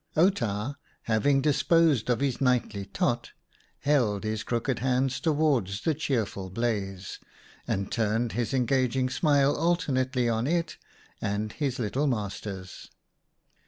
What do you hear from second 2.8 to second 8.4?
tot, held his crooked hands towards the cheerful blaze and turned